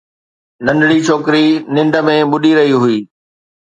[0.65, 1.45] ننڍڙي ڇوڪري
[1.75, 2.97] ننڊ ۾ ٻڏي رهي هئي